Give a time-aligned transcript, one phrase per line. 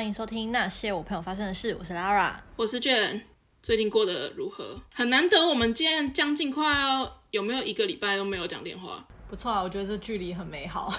[0.00, 1.76] 欢迎收听那些我朋友发生的事。
[1.78, 3.20] 我是 Lara，我是 Jen。
[3.62, 4.80] 最近过得如何？
[4.94, 9.04] 很难得，我们今天将近快要有没有一个礼拜都没有讲电话？
[9.28, 10.90] 不错啊，我觉得这距离很美好。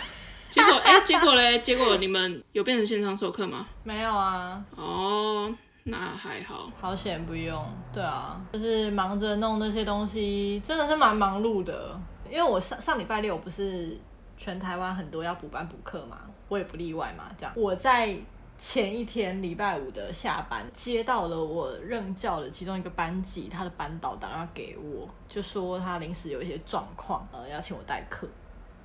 [0.51, 1.57] 结果哎、欸，结果嘞？
[1.61, 3.65] 结果你们有变成线上授课吗？
[3.83, 4.63] 没有啊。
[4.75, 5.51] 哦，
[5.85, 6.71] 那还好。
[6.79, 7.59] 好险不用。
[7.91, 11.99] 对啊，就是忙着弄那些东西，真的是蛮忙碌的。
[12.29, 13.99] 因为我上上礼拜六不是
[14.37, 16.19] 全台湾很多要补班补课嘛。
[16.49, 17.53] 我也不例外嘛，这样。
[17.55, 18.13] 我在
[18.61, 28.27] 前一天礼拜五的下班，接到了我任教的其中一个班级，他的班导打电话给我，就说他临时有一些状况，呃，要请我代课。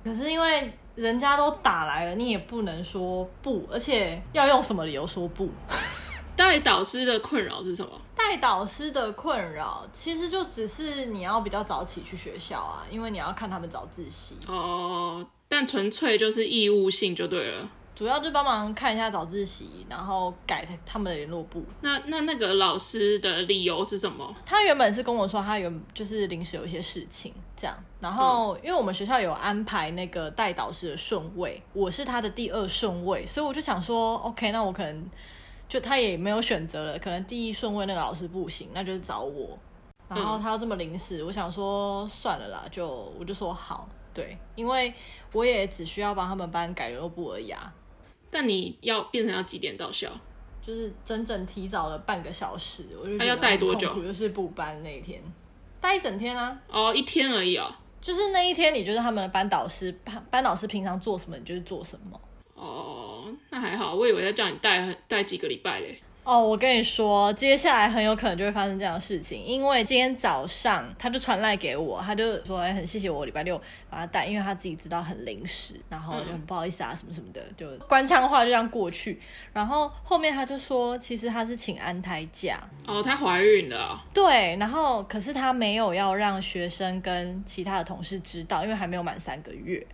[0.03, 5.47] 可是因为人家都打来了，你也不能说不，而且要用什么理由说不？
[6.35, 7.91] 代导师的困扰是什么？
[8.15, 14.37] 代导师的困扰其实就只是你要比较早起去学校啊，因为你要看他们早自习。
[14.47, 15.23] 哦。
[15.47, 21.65] 但纯粹就是义务性就对了，主要就帮忙看一下早自习，然后改他们的联络簿。
[21.81, 24.35] 那那那个老师的理由是什么？
[24.45, 35.09] 他原本是跟我说他原就是临时有一些事情这样，然后、嗯、因为我们学校有安排那个带导师的顺位，我是他的第二顺位，所以我就想说，OK，那我可能
[35.67, 39.57] 就他也没有选择了，可能第一顺位那个老师不行，那就是找我。
[40.07, 43.89] 然后他要这么临时，我想说算了啦，就我就说好。
[44.13, 44.93] 对，因为
[45.31, 47.73] 我也只需要帮他们班改联络簿而已啊。
[48.29, 50.11] 但你要变成要几点到校？
[50.61, 54.03] 就是整整提早了半个小时，我就觉得还要待多久？
[54.03, 55.21] 就是补班那一天，
[55.79, 56.59] 待一整天啊。
[56.69, 57.71] 哦，一天而已啊、哦。
[58.01, 62.19] 就是那一天，你就是他们的班导师，班班导师平常做什么，你就是做什么。
[62.53, 66.01] 哦，那还好，我以为要叫你带带几个礼拜嘞。
[66.27, 73.57] 哦，我跟你说，接下来很有可能就会发生这样的事情，因为今天早上他就传赖给我，他就说，哎，很谢谢我礼拜六
[73.89, 79.21] 把他带，因为他自己知道很临时，然后就很不好意思啊，什么什么的，就官腔话就这样过去。
[79.53, 82.59] 然后后面他就说，其实他是请安胎假。
[82.85, 84.03] 哦，她怀孕了。
[84.13, 89.87] 对，然后可是他没有要让学生跟其他的同事知道，因为还没有满三个月。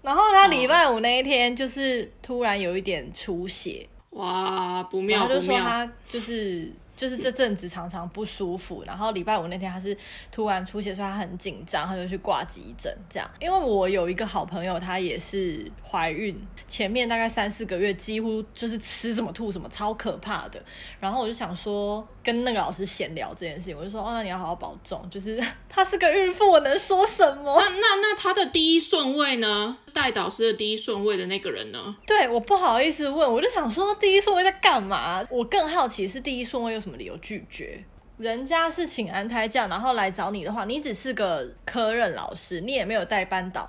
[0.00, 3.86] 然后他礼拜五那一天就是突然有一点出血。
[4.14, 5.20] 哇，不妙！
[5.20, 9.96] 他就说他就是就是这阵子常常不舒服，然后礼拜五那天他是
[10.30, 12.96] 突然出血，所以他很紧张，他就去挂急诊。
[13.10, 20.62] 这样，因为我有一个好朋友，她也是怀孕，前面大概三四个月几乎就是吃什么吐什么，超可怕的。
[21.00, 25.04] 然后我就想说跟那个老师闲聊这件事情，我就说哦，那你要好好保重。
[25.10, 27.60] 就是她是个孕妇，我能说什么？
[27.60, 29.76] 那那那她的第一顺位呢？
[29.94, 31.96] 带导师的第一顺位的那个人呢？
[32.06, 35.24] 对，我不好意思问，我就想说第一顺位在干嘛？
[35.30, 37.82] 我更好奇是第一顺位有什么理由拒绝？
[38.18, 43.68] 人家是请安胎假，然后来找你的话，你只是个科任老师，你也没有带班导，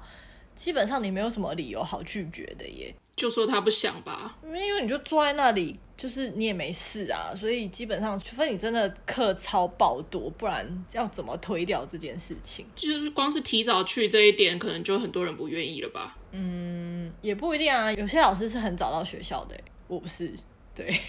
[0.55, 2.93] 基本上你没有什么理由好拒绝的耶。
[3.15, 12.65] 就说他不想吧，因为你就坐在那里，就是你也没事啊，所以基本上，除非你真的课超爆多，不然要怎么推掉这件事情？
[12.75, 16.17] 就是光是提早去这一点，可能就很多人不愿意了吧？
[16.31, 19.55] 嗯，也不一定啊，有些老师是很早到学校的，
[19.87, 20.33] 我不是，
[20.75, 20.99] 对，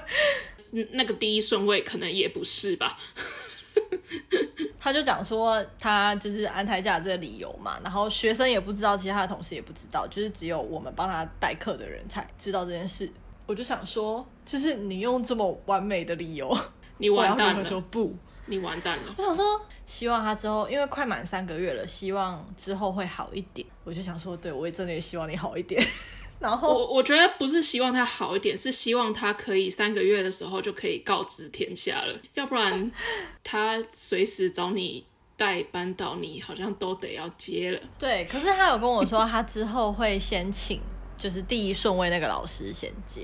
[0.92, 2.98] 那个第一顺位可能也不是吧。
[4.78, 13.10] 他就讲说他就是安胎假这个理由嘛，然后学生也不知道，其他的同事也不知道，就是只有我们帮他代课的人才知道这件事。
[13.46, 16.56] 我就想说，就是你用这么完美的理由，
[16.98, 17.58] 你完蛋了。
[17.58, 18.14] 我说不，
[18.46, 19.14] 你完蛋了。
[19.18, 19.44] 我想说，
[19.84, 23.66] 希望他之后，因为快满三个月了，希望之后会好一点。
[23.84, 25.82] 我就想说，对，我也真的也希望你好一点。
[26.40, 32.90] 然后我我觉得不是希望他好一点，是希望他可以三个月的时候就可以告知天下了，要不然
[33.42, 35.06] 他随时找你
[35.36, 37.80] 代班到，你好像都得要接了。
[37.98, 40.80] 对，可是他有跟我说，他之后会先请，
[41.24, 43.22] 就是第一顺位那个老师先接，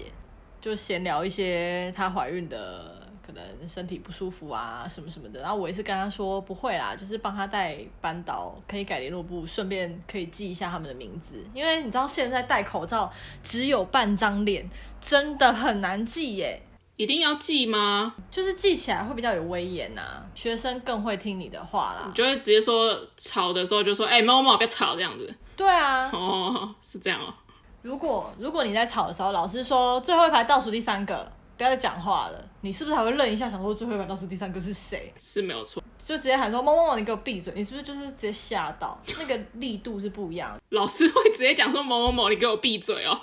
[0.59, 2.99] 就闲聊一些她怀孕的。
[3.22, 13.13] 可能身体不舒服啊，什么什么的，然后我也是跟她说不会啦，就是帮她带班导，可以改联络簿，顺便可以记一下他们的名字，因为你知道现在戴口罩
[13.45, 14.69] 只有半张脸，
[15.01, 16.60] 真的很难记耶。
[16.97, 18.16] 一定要记吗？
[18.33, 22.07] 就是记起来会比较有威严呐，学生更会听你的话啦。
[22.07, 25.33] 你就会直接说吵的时候就说，哎、欸，某某别吵这样子。
[25.57, 27.33] 对啊，哦，是这样哦。
[27.82, 31.30] 如果如果你在吵的时候，老师说最后一排倒数第三个。
[31.56, 35.12] 不要再讲话了，你是不是还会愣一下，想说最后一排倒数第三个是谁？
[35.21, 37.53] 是没有错，就直接喊说某某某，你给我闭嘴！
[37.54, 38.98] 你是不是就是直接吓到？
[39.18, 40.59] 那个力度是不一样。
[40.71, 43.21] 老师会直接讲说某某某，你给我闭嘴哦。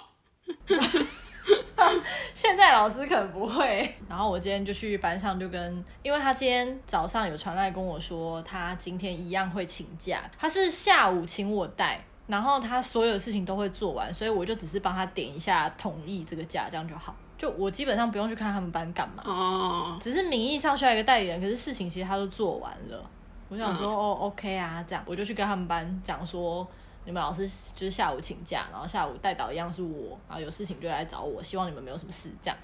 [2.36, 3.92] 现在老师可能不会。
[4.08, 17.16] 然后我今天就去班上，就跟，因为他今天早上有传来跟我说，他今天一样会请假，他是下午请我带，然后他所有的事情都会做完，所以我就只是帮他点一下同意这个假，这样就好。
[17.38, 19.24] 就我基本上不用去看他们班干嘛。
[19.26, 23.10] 哦，只是名义上需要一个代理人，可是事情其实他都做完了。
[23.50, 26.68] 我想说，嗯、哦，OK 啊，这样我就去跟他们班讲说，
[27.06, 32.58] 你们老师就是下午请假，然后下午带导一样是我，然后有事情就来找我，希望你们没有什么事，这样，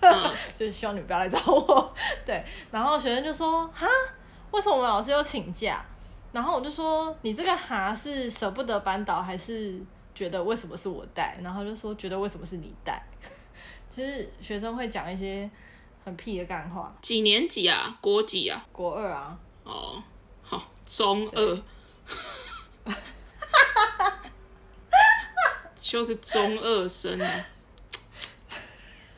[0.00, 1.92] 嗯、 就是希望你们不要来找我。
[2.24, 3.86] 对，然后学生就说，哈，
[4.52, 5.84] 为什么我们老师要请假？
[6.34, 9.80] 然后我就说，你这个哈是舍不得扳倒，还是
[10.16, 11.38] 觉得为什么是我带？
[11.40, 13.00] 然后就说觉得为什么是你带？
[13.88, 15.48] 其实学生会讲一些
[16.04, 16.92] 很屁的干话。
[17.00, 17.96] 几年级啊？
[18.00, 18.66] 国几啊？
[18.72, 19.38] 国二啊。
[19.62, 20.02] 哦。
[20.42, 21.62] 好，中二，
[25.80, 27.46] 就是中二生啊，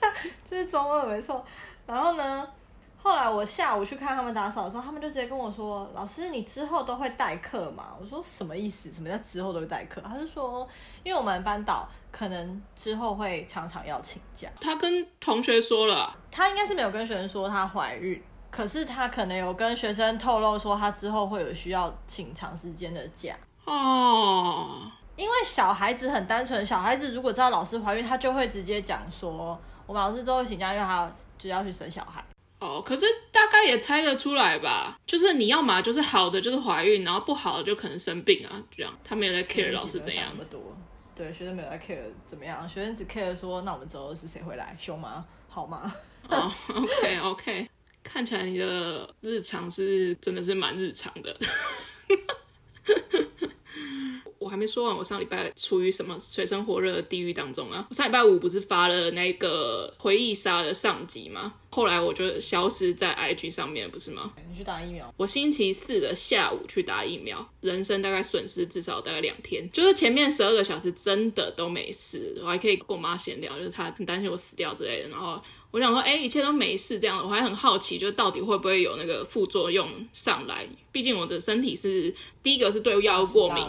[0.44, 1.44] 就是中二没错。
[1.86, 2.46] 然后呢，
[3.06, 8.92] 后来我下午去看他们打扫的时候，他们就直接跟我说：“老师，你之后都会代课吗？”我说：“什么意思？
[8.92, 10.66] 什么叫之后都会代课？”他是说，
[11.04, 14.48] 因为我们班导可能之后会常常要请假。
[14.60, 18.20] 他跟同学说了，他应该是没有跟学生说他怀孕。
[18.50, 23.36] 可是他可能有跟学生透露说，他之后会有需要请长时间的假
[23.66, 24.90] 哦。
[25.14, 29.56] 因为小孩子很单纯，小孩子如果知道老师怀孕，他就会直接讲说，
[29.86, 32.24] 我们老师之后请假，因为他就要去生小孩。
[32.58, 34.98] 哦，可是大概也猜得出来吧？
[35.06, 38.98] 就是你要嘛就是好的就是怀孕，然后不好的就可能生病啊，这样。
[39.04, 40.28] 他没有在 care 老师怎样。
[40.32, 40.76] 那么多，
[41.14, 45.24] 对，学生没有在 care 怎么样，学生只 care 说，那我们之后是谁会来，凶吗？
[45.48, 45.94] 好吗？
[46.28, 47.68] 哦，OK OK。
[48.02, 51.36] 看起来你的日常是真的是蛮日常的。
[54.46, 57.84] 我还没说完，我上礼拜处于什么水深火热的地狱当中啊？
[57.90, 61.54] 我上礼拜五不是发了那个回忆杀的上集吗？
[61.68, 64.32] 后来我就消失在 IG 上面，不是吗？
[64.48, 65.12] 你去打疫苗？
[65.16, 75.42] 我星期四的下午去打疫苗，人生大概损失至少大概两天，就是前面十二个小时真的都没事，我还可以跟我妈闲聊，就是她很担心我死掉之类的，然后。
[75.72, 80.66] 我想说，哎、欸，一切都没事，这样我还很好奇，就到底会不会有那个副作用上来？
[80.90, 83.62] 毕竟我的身体是第一个是对药物过敏，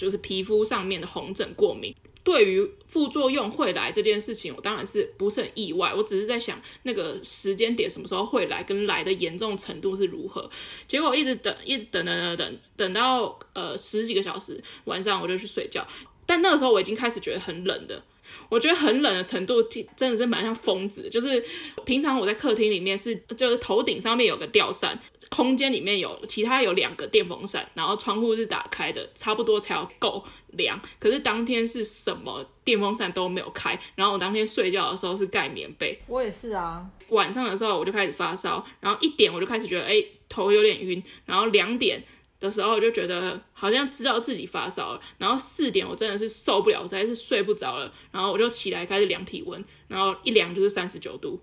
[0.00, 1.94] 就是皮肤上面的红疹过敏。
[2.22, 5.92] 对于副作用会来这件事情，我当然是不是很意外。
[5.94, 10.48] 我只是在想那个时间点什么时候会来，跟来的严重程度是如何。
[10.86, 15.86] 结果一直等，一直等等等等，等到呃十几个小时，晚上我就去睡觉。
[16.26, 18.02] 但那个时候我已经开始觉得很冷的。
[18.48, 19.60] 我觉得很冷的程度，
[19.96, 21.08] 真的是蛮像疯子。
[21.08, 21.44] 就是
[21.84, 24.96] 平常我在客厅里面是，就是头顶上面有个吊扇，
[25.30, 30.78] 空间里面有其他有两个电风扇，然后窗户是打开的，差不多才要够凉。
[30.98, 35.98] 可是当天是什么电风扇都没有开，然后我当天睡觉的时候是盖棉被。
[36.06, 42.04] 我也是啊，晚上的时候我就开始发烧，然后一点我就开始觉得哎头有点晕，然后两点。
[42.40, 51.38] 的时候我就觉得好像知道自己发烧了，然后四点我真的是受不了，实在是睡不着了，然后我就起来开始量体温，然后一量就是三十九度，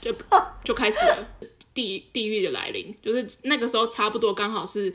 [0.00, 0.10] 就
[0.64, 1.28] 就开始了
[1.76, 4.92] 地地狱的来临，就是那个时候差不多刚好是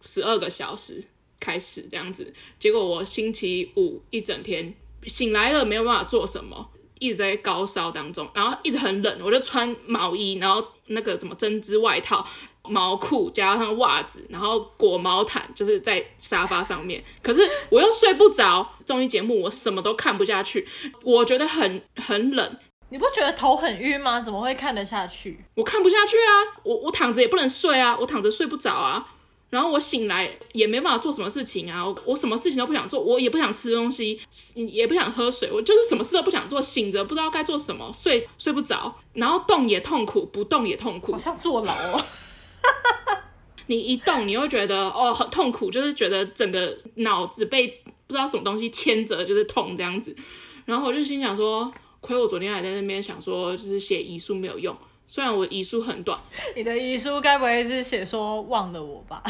[0.00, 1.04] 十二个小时
[1.38, 12.26] 开始这样子，结果我星期五一整天醒来了没有办法做什么，一直在高烧当中，然后一直很冷，我就穿毛衣，然后那个什么针织外套。
[12.62, 17.02] 毛裤加上袜子，然后裹毛毯，就是在沙发上面。
[17.22, 20.68] 可是我又睡不着，综艺节目我什么都看不下去，
[21.02, 22.58] 我觉得很很冷。
[22.90, 24.20] 你不觉得头很晕吗？
[24.20, 25.38] 怎么会看得下去？
[25.54, 26.60] 我看不下去啊！
[26.64, 27.96] 我我躺着也不能睡啊！
[28.00, 29.14] 我躺着睡不着啊！
[29.48, 31.84] 然后我醒来也没办法做什么事情啊！
[31.84, 34.20] 我我什么事情都不想做，我也不想吃东西，
[34.54, 36.60] 也不想喝水，我就是什么事都不想做。
[36.60, 42.04] 醒着不知道该做什么，睡睡不着，然后动也痛苦，不动也痛苦，好像坐牢哦。
[43.66, 47.68] 你一动，你会觉得哦很痛苦，就是觉得整个脑子被
[48.08, 50.14] 不知道什么东西牵着，就是痛这样子。
[50.64, 54.76] 然后我就心想说，亏我昨天还在那边想说，就是写遗书没有用，
[55.06, 56.18] 虽然我遗书很短。
[56.56, 59.22] 你的遗书该不会是写说忘了我吧？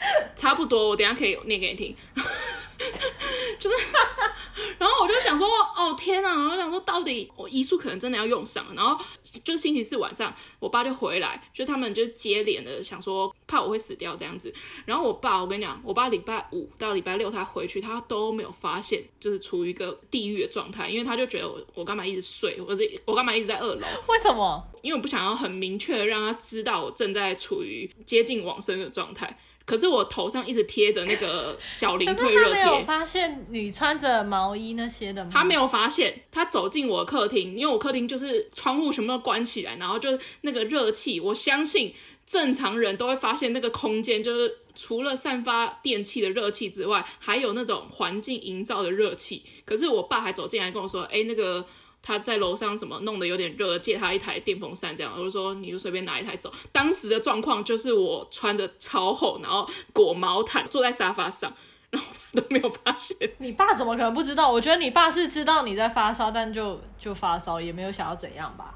[0.36, 1.96] 差不多，我等下可以念给你听。
[3.58, 3.76] 就是。
[4.78, 6.34] 然后我就想说，哦天哪！
[6.34, 8.74] 我想说，到底我遗书可能真的要用上了。
[8.74, 9.02] 然后
[9.42, 14.52] 就是星期四晚上，我爸就回来，就他们就接连的想说，怕我会死掉这样子。
[14.84, 23.86] 然后我爸，我跟你讲，我爸礼拜五到礼拜六他回去，他都没有发现，就是处于一个地狱的状态，因为他就觉得我我干嘛一直睡，或者我干嘛一直在二楼？
[24.08, 24.62] 为什么？
[24.82, 29.38] 因为我不想要很明确的让他知道我正在处于接近往生的状态。
[29.70, 32.64] 可是我头上一直贴着那个小林退热贴。
[32.64, 35.30] 他没有发现你穿着毛衣那些的吗？
[35.32, 41.94] 他没有发现，他走进我的客厅，因为我客厅就是窗户全部都关起来，然后就那个热气，我相信
[42.26, 49.44] 正常人都会发现那个空间就是除了散发电器的热气之外，还有那种环境营造的热气。
[49.64, 51.64] 可是我爸还走进来跟我说：“哎，那个
[52.02, 56.52] 他在楼上什么弄得有点热，借他一台电风扇这样，我就说你就随便拿一台走。
[56.72, 61.52] 当时的状况就是我穿的超厚，然后裹毛毯坐在沙发上，
[61.90, 63.16] 然后都没有发现。
[63.38, 64.50] 你爸怎么可能不知道？
[64.50, 68.74] 我觉得你爸是知道你在发烧，但就就发烧，也没有想要怎样吧。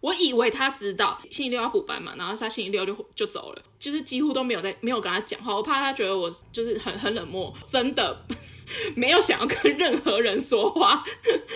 [0.00, 8.20] 我以为他知道星期六要补班嘛，然后他星期六就就走了，就是几乎都没有在没有跟他讲话，我怕他觉得我就是很很冷漠，真的
[8.94, 11.04] 没有想要跟任何人说话，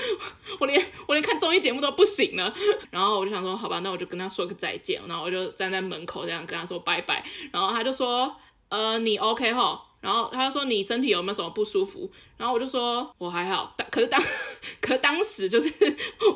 [0.60, 2.54] 我连我连看综艺节目都不行了，
[2.90, 8.34] 然后我就想说好吧，那我就跟他说个再见，然后我就站在门口这样跟他说拜拜，然后他就说
[8.68, 14.22] 呃你 OK 哈，然后他就说你身体有没有什么不舒服，然后我就说我还好，但可是当
[14.80, 15.72] 可是当时就是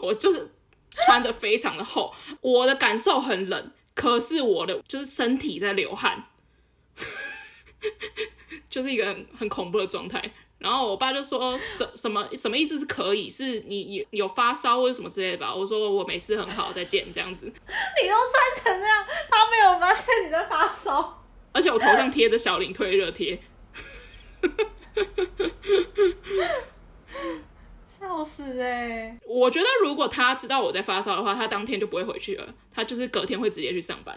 [0.03, 0.51] 我就是。
[0.93, 6.25] 穿的非常的厚，我的感受很冷，可是我的就是身体在流汗，
[8.69, 10.21] 就是一个很很恐怖的状态。
[10.61, 13.29] 然后我爸就说什什么什么意思是可以？
[13.29, 15.55] 是你有有发烧或者什么之类的吧？
[15.55, 17.47] 我说我没事，很好，再见这样子。
[17.47, 23.41] 你都穿成这样，他没有发现你在发烧，而且我头上贴着小林退热贴。
[28.01, 29.19] 笑死哎、欸！
[29.27, 34.17] 我觉得如果他知道我在发烧的话，他当天就不会回去了，他就是隔天会直接去上班。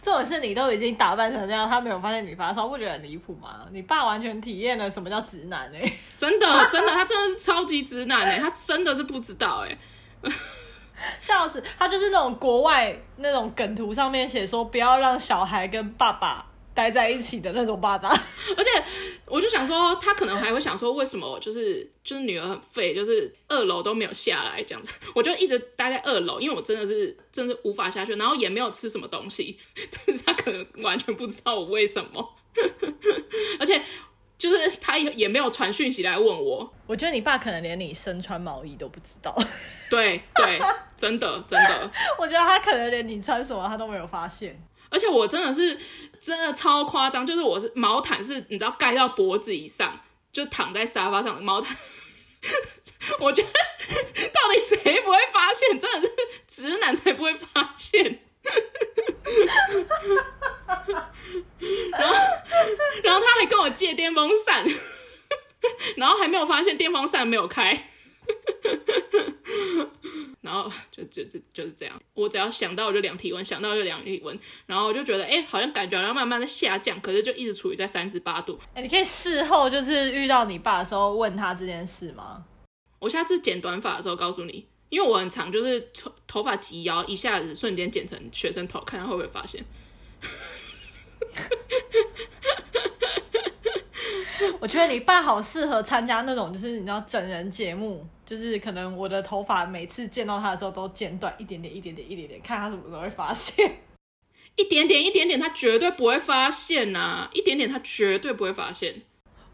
[0.00, 3.66] 这种事你都已经打扮成这样，他没有发现你发烧，不觉得很离谱吗？
[3.72, 5.92] 你爸完全体验了什么叫直男哎、欸！
[6.16, 9.78] 真的真的，他真的是超级直男哎、欸，他真的是不知道哎、
[10.22, 10.32] 欸，
[11.20, 11.62] 笑死！
[11.78, 16.46] 他就是那种国外那种梗图上面写说不要让小孩跟爸爸。
[16.80, 18.70] 待在一起的那种爸爸，而且
[19.26, 32.34] 我就想说，他可能还会想说，为什么就是就是女儿很废，就是二楼都没有下来这样子，我就一直待在二楼，因为我真的是真的是无法下去，然后也没有吃什么东西，但是他可能完全不知道我为什么，
[33.60, 33.82] 而且
[34.38, 39.36] 就是他也也没有传讯息来问我，我觉得你爸可能连你身穿毛衣都不知道，
[39.90, 40.58] 对对，
[40.96, 44.58] 真的真的， 我觉得他可能连你穿什么他都没有发现。
[44.90, 45.78] 而且我真的是
[46.20, 50.00] 真的超夸张，就是我是毛毯是你知道盖到脖子以上，
[50.32, 51.76] 就躺在沙发上的毛毯，
[53.20, 53.48] 我觉得
[54.28, 55.78] 到底谁不会发现？
[55.78, 56.12] 真的是
[56.46, 58.20] 直男才不会发现。
[61.90, 62.14] 然后，
[63.04, 64.66] 然后他还跟我借电风扇，
[65.96, 67.90] 然后还没有发现电风扇没有开。
[70.40, 78.58] 然后就就就就是这样，我只要想到我就量体温，想到就量体温，然后我就觉得，哎，好像感觉好像慢慢的下降，可是就一直处于在三十八度。
[78.74, 82.44] 哎，你可以事后就是遇到你爸的时候问他这件事吗？
[82.98, 89.64] 我下次剪短发的时候告诉你，因为我很长，就是头头发及腰，一下子瞬间剪成学生头，看他会不会发现。
[94.60, 103.78] 我觉得你爸好适合参加那种，就是你知道整人节目，就是可能我的头发每次见到他的时候都剪短一点点、一点点、一点点，看他什么时候会发现。
[104.56, 107.30] 一点点、一点点，他绝对不会发现呐、啊！
[107.32, 109.02] 一点点，他绝对不会发现。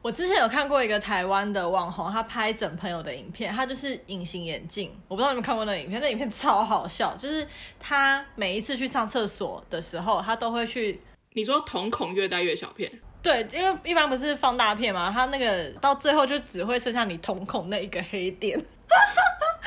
[0.02, 4.90] 我之前有看过一个台湾的网红，他拍整朋友的影片，他就是隐形眼镜。
[5.06, 7.46] 我不知道你们看过那个影片，那影片超好笑，就是
[7.78, 11.00] 他每一次去上厕所的时候，他都会去。
[11.34, 12.90] 你说瞳孔越戴越小片。
[13.26, 18.56] 对，因为一般不是放大片嘛，它那个到最后就只会剩下你瞳孔那一个黑点。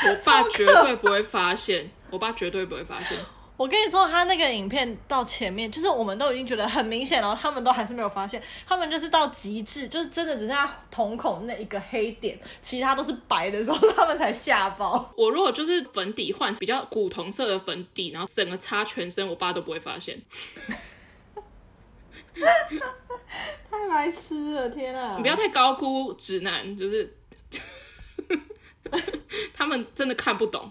[0.08, 3.18] 我爸绝对不会发现，我爸绝对不会发现。
[3.58, 8.42] 我跟你说，他那个影片到前面，就是我们都已经觉得很明显，然后他们都还是没有发现。
[8.66, 15.12] 他们就是到极致，就是真的只剩下瞳孔那一个黑点，其他都是白的时候，他们才吓爆。
[15.18, 20.18] 我如果就是粉底换比较古铜色的粉底，然后整个擦全身，我爸都不会发现。
[23.70, 25.16] 太白痴了，天啊！
[25.18, 27.16] 你不要太高估直男，就是
[29.54, 30.70] 他们真的看不懂。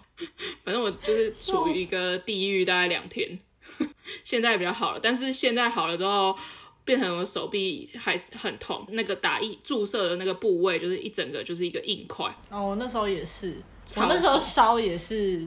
[0.65, 3.39] 反正我就是处于一个地狱，大概两天。
[4.25, 6.37] 现在比较好了，但是现在好了之后，
[6.85, 8.85] 变成我手臂还是很痛。
[8.91, 12.27] 那个打印注射的那个部位，就是一整个就是一个硬块。
[12.51, 13.55] 哦，我那时候也是，
[13.97, 15.47] 我那时候烧也是，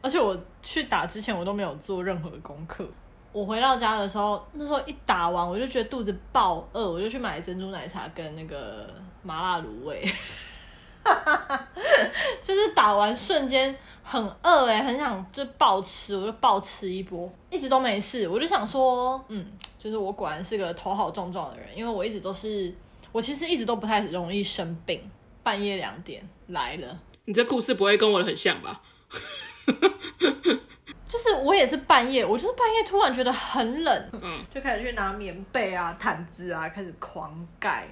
[0.00, 2.88] 而且我去打之前，我都没有做任何功课。
[3.34, 8.88] 我回到家的时候，那时候一打完，我就觉得肚子爆饿，我就去买珍珠奶茶跟那个
[9.22, 10.08] 麻辣卤味，
[12.40, 18.28] 就是打完瞬间很饿哎，很想就暴吃，我就暴吃一波，一直都没事。
[18.28, 19.44] 我就想说，嗯，
[19.76, 22.72] 就是我果然是个头好壮壮的人，因为我一直都是，
[23.10, 25.10] 我其实一直都不太容易生病。
[25.42, 28.80] 半夜两点来了，你这故事不会跟我的很像吧？
[31.14, 37.86] 就是我也是半夜，我就是半夜突然觉得很冷，嗯，就开始去拿棉被啊、毯子啊，开始狂盖。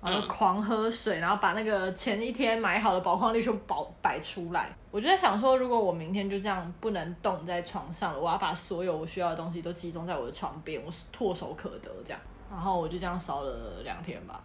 [0.00, 4.70] 然后狂喝水，然后把那个前一天买好的宝矿力就保摆出来。
[4.92, 12.20] 我就在想说，如果我明天就这样不能动在床上了，我要把所有我需要的东西都集中在我的床边，我是唾手可得这样。
[12.48, 14.40] 然后我就这样烧了两天吧，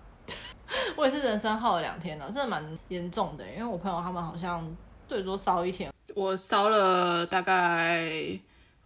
[0.98, 3.48] 我也是人生耗了两天呢，真的蛮严重的。
[3.48, 4.68] 因为我朋友他们好像
[5.08, 8.12] 最多烧一天，我烧了大概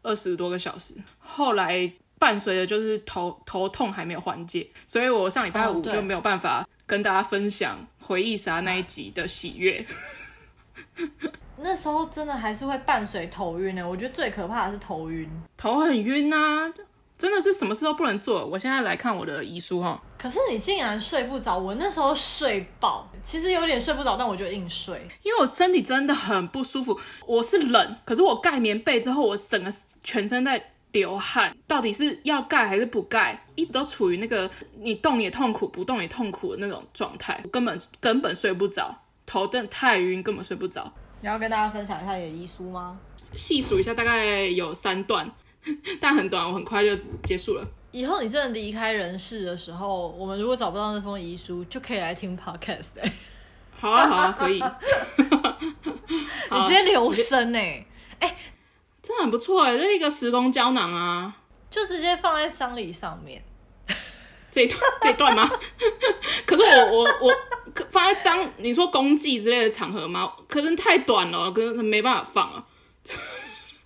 [0.03, 1.91] 二十多个小时，后来。
[2.19, 9.85] 伴随的就是头头痛还没有缓解，所以我上礼拜五就没有办法跟大家分享回忆杀那一集的喜悦。
[11.61, 16.73] 那时候真的还是会伴随头晕呢，我觉得最可怕的是头晕，头很晕啊，
[17.17, 18.45] 真的是什么事都不能做。
[18.45, 29.71] 我现在来看我的遗书哈，可是你竟然睡不着，我那时候睡饱，其实有点睡不着，但我就硬睡，因为我身体真的很不舒服，我是冷，可是我盖棉被之后，我整个
[30.03, 30.71] 全身在。
[30.93, 33.39] 流汗，到底是要盖还是不盖？
[33.53, 40.91] 一直都处于那个你动也痛苦，不动也痛苦的那种状态，我根本根本睡不着，头真的太晕，根本睡不着。
[41.21, 42.97] 你要跟大家分享一下你的遗书吗？
[43.35, 45.29] 细数一下，大概有三段，
[45.99, 47.67] 但很短，我很快就结束了。
[47.91, 53.13] 以后你真的离开人世的时候，我们如果找不到那封遗书，就可以来听 podcast 哎、欸。
[53.79, 54.59] 好啊，好啊，可以。
[56.51, 57.85] 你直接留声哎，
[58.19, 58.37] 哎。
[58.99, 61.33] 真的很不错哎，这是一个时空胶囊啊，
[61.71, 63.41] 就直接放在丧礼上面。
[64.51, 65.49] 这一段这一段吗？
[66.45, 67.33] 可是我我我
[67.89, 70.33] 放在丧，你说公祭之类的场合吗？
[70.49, 72.65] 可是太短了，可是没办法放啊。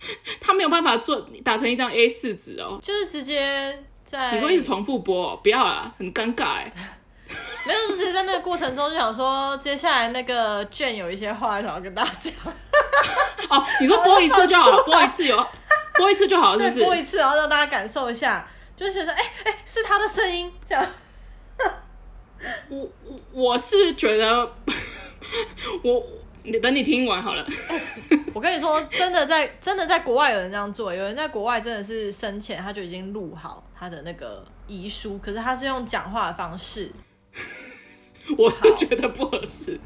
[0.40, 4.32] 他没有办法做打成一张 A 四纸哦，就是直接在。
[4.32, 6.72] 你说一直重复播哦，不要啦，很尴尬哎。
[7.64, 12.34] 没有，就是在那个过程中就想说，接下来那个卷有一些话想要跟大家讲。
[13.48, 15.46] 哦，你说播一次就好了，播一次有，
[15.94, 16.84] 播一次就好了，是不是？
[16.84, 20.86] 播一次，然后让大家感受一下，就觉得哎哎、欸欸，是他的声音这样。
[22.68, 24.54] 我我我是觉得，
[25.82, 26.04] 我
[26.44, 27.46] 你等你听完好了。
[28.34, 36.90] 我跟你说，真的在真的在国外有人这样做，有人在国外真的是生前他就已经录好他的那个遗书，可是他是用讲话的方式。
[38.38, 39.78] 我是觉得不合适。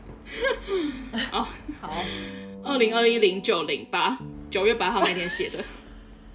[1.31, 1.49] 好，
[1.81, 2.05] 好。
[2.63, 4.19] 二零二一零九零八
[4.51, 5.65] 九月八号那天写的。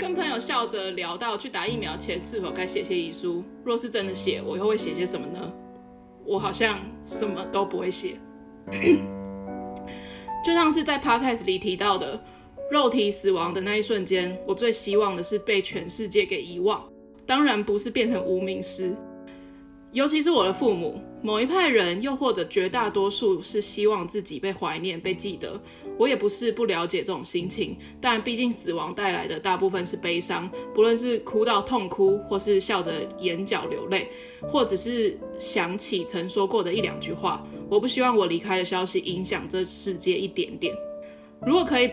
[0.00, 3.44] 跟朋友笑着聊到去打疫苗前是否该写些遗书。
[3.62, 5.52] 若是真的写，我以后会写些什么呢？
[6.24, 8.18] 我好像什么都不会写。
[10.42, 12.18] 就像是在 Podcast 里提到的。
[12.70, 16.82] 肉体死亡的那一瞬间，我最希望的是被全世界给遗忘，
[17.26, 18.96] 当然不是变成无名尸。
[19.92, 25.60] 尤其是我的父母，某一派人，又或者绝大多数是希望自己被怀念、被记得。
[25.98, 34.08] 我也不是不了解这种心情，但毕竟死亡带来的大部分是悲伤，不论是哭到痛哭，或是笑着眼角流泪，
[34.42, 37.44] 或者是想起曾说过的一两句话。
[37.68, 40.74] 我不希望我离开的消息影响这世界一点点。
[41.44, 41.90] 如果可以。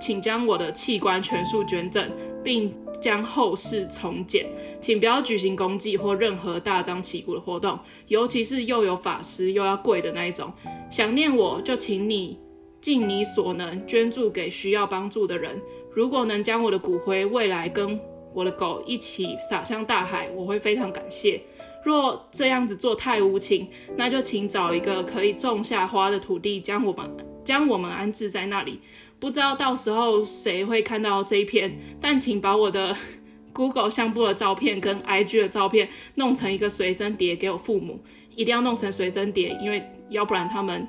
[0.00, 2.10] 请将我的器官全数捐赠，
[2.42, 2.74] 并
[3.04, 4.46] 将后事从简。
[4.80, 10.50] 请不要举行公祭或任何大张旗鼓的活动，尤其是又有法师又要跪的那一种。
[10.90, 12.38] 想念我就请你
[12.80, 15.60] 尽你所能捐助给需要帮助的人。
[15.92, 18.00] 如果能将我的骨灰未来跟
[18.32, 21.42] 我的狗一起撒向大海，我会非常感谢。
[21.84, 27.14] 若这样子做太无情，那就请找一个可以种下花的土地，将我们
[27.44, 28.80] 将我们安置在那里。
[29.24, 32.94] 不知道到时候谁会看到这一篇，但请把我的
[33.54, 37.98] Google 相簿的照片跟 IG 的照片弄成一个随身碟给我父母，
[38.36, 40.86] 一定要弄成随身碟，因为要不然他们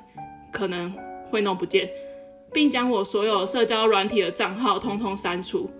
[0.52, 0.92] 可能
[1.30, 1.88] 会弄不见，
[2.52, 5.70] 并将我所有社交软体的账号通通删除。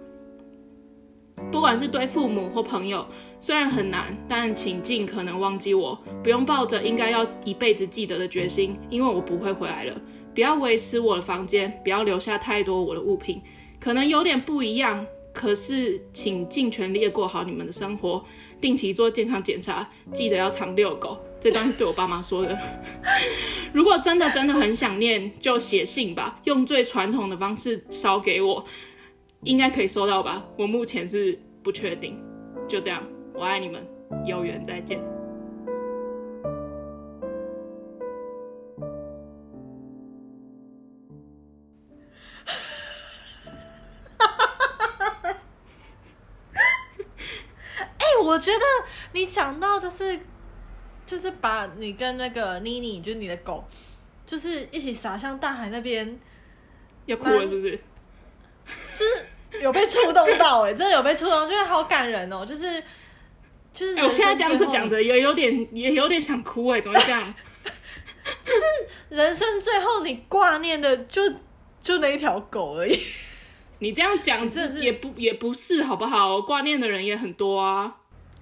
[1.52, 3.06] 不管是对父母或朋友，
[3.38, 9.94] 虽然很难，但请尽可能忘记我，不用抱着应该要一辈子记得的决心，因为我不会回来了。
[10.36, 13.40] 不要维持我的房间，不要留下太多我的物品，
[13.80, 18.22] 可能有点不一样，可是请尽全力过好你们的生活，
[18.60, 21.18] 定期做健康检查，记得要常遛狗。
[21.40, 22.58] 这段是对我爸妈说的。
[23.72, 28.62] 如果真的真的很想念，就写信吧，用最传统的方式烧给我，
[29.44, 30.44] 应该可以收到吧？
[30.58, 32.22] 我目前是不确定。
[32.68, 33.82] 就这样，我爱你们，
[34.26, 35.15] 有缘再见。
[48.26, 48.60] 我觉得
[49.12, 50.18] 你讲到就是，
[51.06, 53.64] 就是把你跟那个妮妮，就是你的狗，
[54.26, 56.18] 就是一起撒向大海那边。
[57.06, 57.70] 要哭了是不是？
[58.98, 62.82] 就是有被触动到哎、欸， 真的有被触动，就是好感人哦、喔，就是
[63.72, 63.94] 就是。
[64.02, 67.34] 我现在这样子讲着，也有点也有点想哭哎、欸，怎么会这样？
[68.42, 68.60] 就是
[69.10, 71.22] 人生最后你挂念的就
[71.80, 73.00] 就那一条狗而已。
[73.78, 76.40] 你这样讲，这也不也不是好不好？
[76.42, 77.94] 挂念的人也很多啊。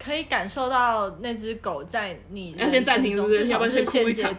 [0.05, 3.47] 可以感受到那只狗在你要先暂停，是不是？
[3.47, 4.31] 要不然先哭一场。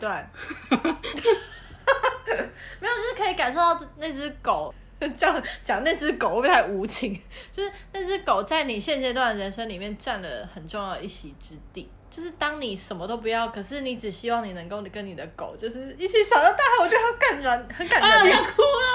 [2.80, 4.73] 没有，就是可以感受到那只狗。
[5.17, 7.19] 这样讲那只狗会不会太无情？
[7.51, 11.89] 就是那只狗在你现阶段的人生里面占了很重要的一席之地。
[12.10, 18.10] 就是当你什么都不要，可是你只希望你能够跟你的狗就是一起扫到大海，我觉得很感人，很感人。
[18.10, 18.88] 啊，要哭了！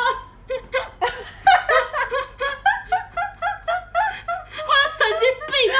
[4.66, 5.76] 我要神经病啊！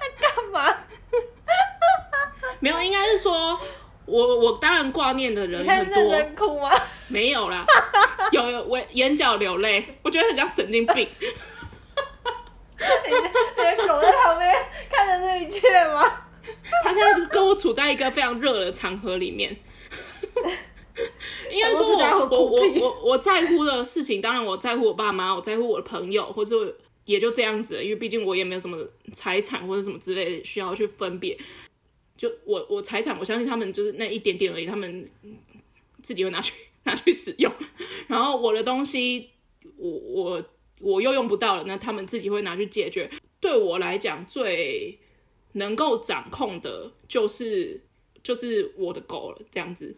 [0.00, 0.58] 在干嘛？
[2.60, 3.58] 没有，应该是说
[4.06, 6.02] 我我当然挂念的人很多。
[6.04, 6.70] 你在哭吗？
[7.08, 7.66] 没有啦，
[8.32, 11.08] 有有我眼角流泪，我觉得很像神经病。
[12.78, 14.54] 你的狗在旁边
[14.88, 16.02] 看着这一切吗？
[16.84, 19.54] 他现在就跟我处在一个非常热的场合里面。
[21.50, 27.82] 应该说我我我我我在乎的事情，当然我在乎我爸妈，我在乎我的朋友，或者也就这样子。
[27.82, 28.78] 因为毕竟我也没有什么
[29.12, 31.36] 财产或者什么之类的需要去分别。
[32.20, 35.08] 就我我财产，我相信他们就是那一点点而已，他们
[36.02, 36.52] 自己会拿去
[36.84, 37.50] 拿去使用。
[38.08, 39.30] 然后我的东西，
[39.78, 40.44] 我我。
[40.82, 43.06] 我又用不到了，那他们自己会拿去解决。
[43.38, 44.98] 对我来讲，最
[45.52, 47.78] 能够掌控的就是
[48.22, 49.94] 就是我的狗了，这样子。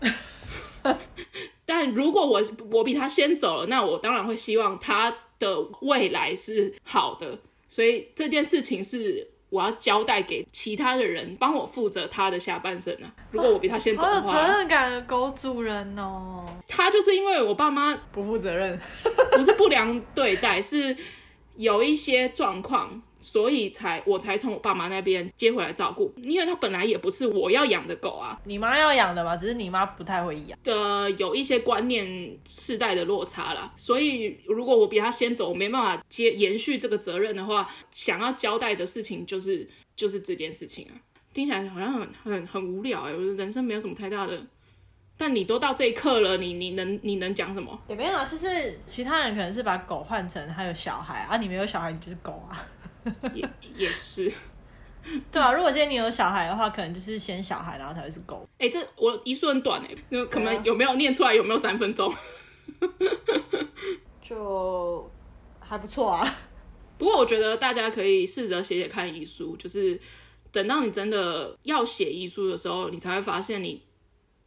[1.64, 7.40] 但如果我我比他先走了，那我当然会希望他的未来是好的。
[7.66, 13.06] 所以这件事情是我要交代给其他的人，帮我负责他的下半生呢。
[13.30, 16.46] 如果我比他先走的话，责任感的狗主人哦。
[16.66, 18.80] 他就是因为我爸妈不负责任，
[19.32, 20.96] 不是不良对待，是
[21.56, 26.12] 有一些状况，所以才我才从我爸妈那边接回来照顾。
[26.16, 30.58] 因为他本来也不是我要养的狗啊，你妈要养的嘛，只是你妈不太会养。
[30.64, 40.92] 呃，有一些观念世代的落差啦，所以如果我比他先走，我没办法接延续这个责任的话，想要交代的事情就是就是这件事情啊。
[41.32, 44.38] 听起来好像很很很无聊哎、欸，我的人生没有什么太大的。
[45.16, 47.78] 但你都到这一刻了，你你能你能讲什么？
[47.86, 52.66] 也没有啊，就是其他人可能是把狗换成还有小孩啊，你没有小孩，你就是狗啊。
[53.34, 54.32] 也也是，
[55.30, 55.52] 对啊。
[55.52, 58.48] 如果今天你有小孩的话，可能就是先小孩，然后才会是狗。
[58.58, 61.34] 哎、欸，这我遗书很短哎、欸，那可能有没有念出来？
[61.34, 62.12] 有没有三分钟？
[64.22, 65.10] 就
[65.60, 66.36] 还不错啊。
[66.98, 70.00] 不过我觉得大家可以试着写写看遗书，就是
[70.50, 73.82] 等到你真的要写遗书的时候，你才会发现你。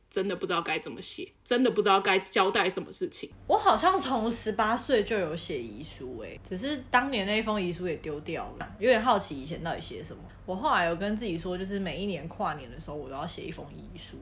[0.10, 3.30] 真的不知道该怎么写，真的不知道该交代什么事情。
[3.48, 10.24] 我好像从十八岁就有写遗书，哎，只是当年那一封遗书也丢掉了，有点好奇以前到底写什么。
[10.46, 14.18] 我后来有跟自己说，就是每一年跨年的时候，我都要写一封遗书。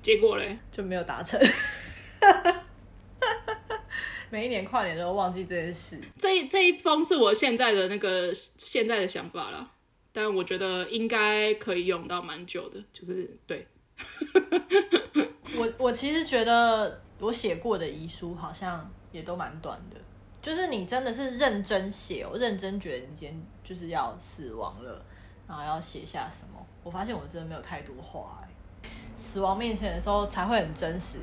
[0.00, 1.40] 结果嘞，就没有达成。
[4.30, 5.98] 每一年跨年都忘记这件事。
[6.18, 9.72] 这一这一封是我现在的那个现在的想法了，
[10.12, 13.66] 但我觉得应该可以用到蛮久的，就是对。
[15.56, 19.96] 我我其实觉得我写过的遗书好像也都蛮短的，
[20.40, 25.04] 就是你真的是认真写，我认真觉得你今天就是要死亡了，
[25.48, 26.64] 然后要写下什么。
[26.84, 28.42] 我发现我真的没有太多话，
[29.16, 31.18] 死亡面前的时候才会很真实，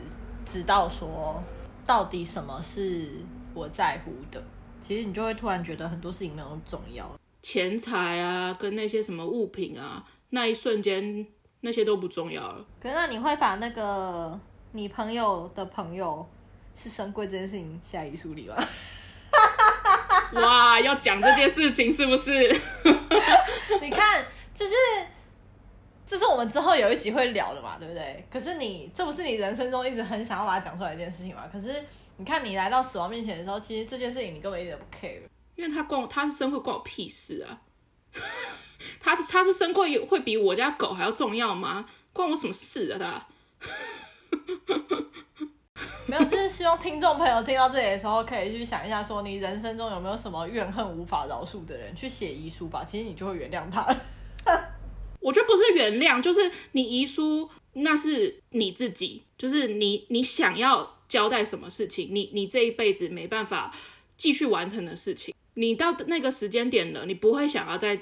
[0.46, 1.42] 知道说
[1.86, 3.12] 到底什么是
[3.54, 4.44] 我在乎的。
[4.82, 7.10] 其实你就会突然觉得很多事情没有那么重要，
[7.42, 11.26] 钱财啊，跟那些什么物品啊，那一瞬间。
[11.66, 12.64] 那些都不重要了。
[12.80, 14.40] 可是那你会把那个
[14.74, 16.24] 你朋友的朋友
[16.76, 18.56] 是深柜这件事情下遗书里吗？
[20.44, 22.32] 哇，要讲这件事情是不是？
[23.82, 24.24] 你看，
[24.54, 24.74] 就是
[26.06, 28.24] 这是我们之后有一集会聊的嘛，对不对？
[28.32, 31.48] 可是你这不是你人生中一直很想要把它讲出来的一件事情嘛？
[31.52, 31.84] 可是
[32.18, 35.22] 你看，你来到死亡面前的时候，其实这件事情你根本一点都不 care，
[35.56, 37.62] 因为他关他是生会关我屁事啊。
[39.00, 41.86] 他他是身贵会比我家狗还要重要吗？
[42.14, 42.98] 关我什么事啊？
[43.00, 43.28] 他
[46.08, 52.86] 没有，就是希望听众朋友听到这里的时候，可以去想一下，说你人生中有没有什么怨恨无法饶恕的人，去写遗书吧。
[52.86, 53.84] 其实你就会原谅他。
[55.20, 63.74] 我觉得不是原谅，就是你遗书那是你自己，就是你你想要交代什么事情，你你这一辈子没办法
[64.16, 68.02] 继续完成的事情，你到那个时间点了，你不会想要再。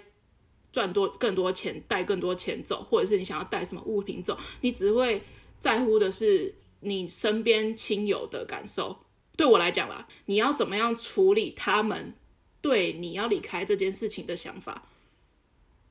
[0.74, 5.22] 赚多更多钱，带更多钱走，或者是你想要带什么物品走，你只会
[5.60, 8.98] 在乎的是你身边亲友的感受。
[9.38, 12.16] 对我来讲啦，你要怎么样处理他们
[12.60, 14.90] 对你要离开这件事情的想法？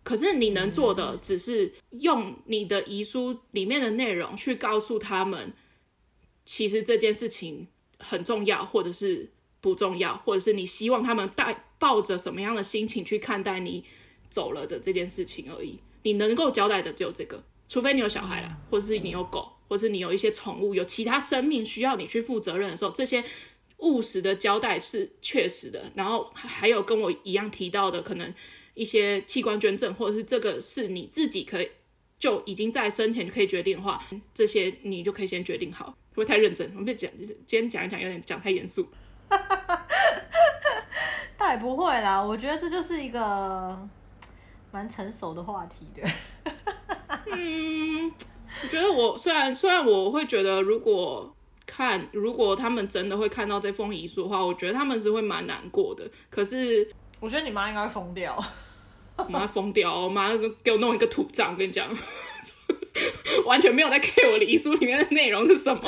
[0.02, 5.52] 可是你能做的只是用你的遗书里面的内容去告诉他们，
[6.44, 7.68] 其实这件事情
[8.00, 9.30] 很重要，或者是
[9.62, 13.82] 不重要，或者是你希望他们带抱着什么样的心情去看待你
[14.28, 15.78] 走了的这件事情而已。
[16.02, 19.50] 你能够交代的只有这个，除非你有小孩啦，或者是你有狗。
[19.68, 23.24] 或是你有一些宠物，有其他生命需要你去负责任的时候，这些
[23.78, 25.90] 务实的交代是确实的。
[25.94, 28.34] 然后还有跟我一样提到的，可能
[28.74, 31.70] 一些器官捐赠，或者是这个是你自己可以
[32.18, 35.86] 就已经在生前就可以决定的话，这些你就可以先决定好。
[35.86, 36.68] 会不会太认真？
[36.72, 38.86] 我们别讲，就是今天讲一讲有点讲太严肃。
[41.38, 43.76] 倒也不会啦，我觉得这就是一个
[44.70, 46.02] 蛮成熟的话题的。
[47.32, 48.12] 嗯。
[48.62, 51.34] 我觉得我虽然虽然我会觉得，如果
[51.66, 56.08] 看如果他们真的会看到这封遗书的话，我觉得他们是会蛮难过的。
[56.30, 56.86] 可是
[57.18, 58.38] 我觉得你妈应该会疯掉，
[59.16, 60.30] 我妈疯掉，我妈
[60.62, 61.88] 给我弄一个土葬，我跟你讲，
[63.46, 65.82] 完全没有在 care 我的遗书里面的内容是什么。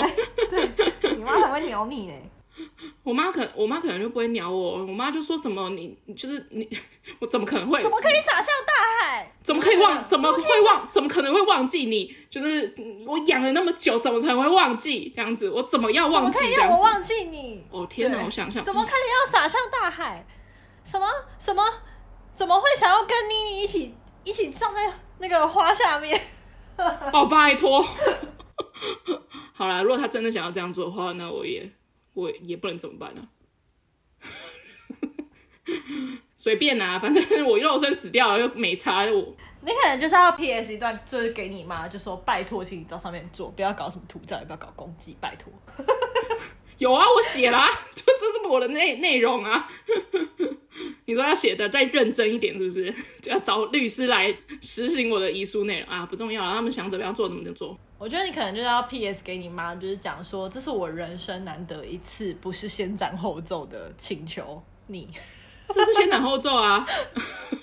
[0.50, 2.14] 对，对，你妈才会鸟你呢。
[3.02, 4.78] 我妈可，我妈可能就不会鸟我。
[4.84, 6.68] 我妈就说什么你，你就是你，
[7.18, 7.82] 我怎么可能会？
[7.82, 9.32] 怎么可以洒向大海？
[9.42, 10.04] 怎么可以忘？
[10.04, 10.88] 怎么会忘？
[10.88, 12.14] 怎么可能会忘记你？
[12.30, 12.74] 就是
[13.06, 15.50] 我养了那么久，怎么可能会忘记这样子？
[15.50, 16.38] 我怎么要忘记？
[16.38, 17.64] 怎么可以让我忘记你？
[17.70, 18.22] 哦天哪！
[18.24, 20.24] 我想想，怎么可以要洒向大海？
[20.84, 21.06] 什么
[21.38, 21.62] 什么？
[22.34, 26.20] 怎么会想要跟妮妮一起一起葬在那个花下面？
[27.12, 27.84] 哦，拜托。
[29.54, 31.70] 好啦，如果他真的想要这样做的话，那我也。
[32.14, 33.28] 我也不能怎么办呢？
[36.36, 39.04] 随便啊，反正我肉身死掉了又没差。
[39.10, 45.50] 我你可能就是要 PS 一段，就是给你妈，就说拜托，请你到上面做，不要搞什么土葬，也不要搞攻击，拜托。
[46.76, 49.70] 有啊，我写了啊，就这是我的内内容啊。
[51.06, 52.94] 你说要写的再认真一点，是不是？
[53.22, 56.04] 就要找律师来实行我的遗书内容啊？
[56.04, 57.78] 不重要，他们想怎么样做怎么就做。
[57.98, 65.08] 我觉得你可能就是要 PS 给你妈，就是讲说，这是我人生难得一次不是先斩后奏的请求你。
[65.70, 66.86] 这是先斩后奏啊！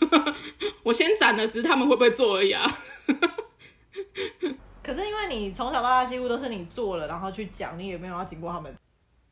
[0.81, 2.65] 我先斩了，只是他们会不会做而已啊。
[4.81, 8.73] 可是因为你从小到大几乎都是你做了，然后去讲，你也没有要经过他们。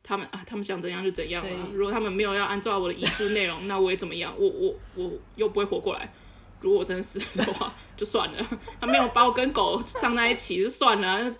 [0.02, 1.68] 他们啊，他们想怎样就怎样啊。
[1.72, 4.32] 如果他们没有要按照我的遗书内容，那我也怎么样？
[4.38, 6.12] 我我我又不会活过来。
[6.60, 8.48] 如果真的死了的话，就算了。
[8.80, 11.32] 他没有把我跟狗葬在一起，就算了。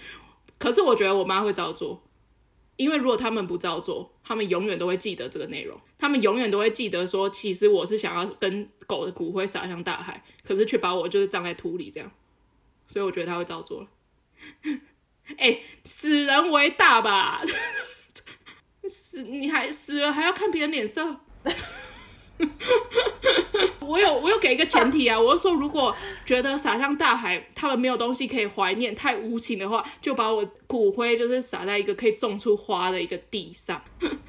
[0.59, 2.03] 可是我觉得我妈会照做，
[2.77, 5.79] 因为如果他们不照做，他们永远都会记得这个内容。
[5.99, 12.11] 他们永远都会记得说，其实我是想要跟狗的骨灰撒向大海，可是却把我就是葬在土里这样。
[12.87, 13.87] 所以我觉得他会照做。
[15.37, 17.43] 哎、死人为大吧？
[18.89, 21.21] 死你还死了还要看别人脸色？
[23.81, 33.83] 我有我有给一个前提啊，我就说如果觉得撒向大海，他们没有东西可以怀念，太无情的话，就把我骨灰就是撒在一个可以种出花的一个地上。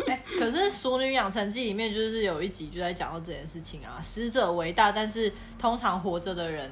[0.07, 6.71] 欸、 可是《熟女养成记》里面就是有一集就在讲到这件事情啊，死者为大，但是通常活着的人